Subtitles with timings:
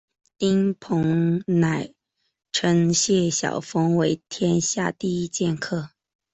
[0.39, 1.93] 丁鹏仍
[2.51, 5.91] 称谢晓峰为天下第一剑客。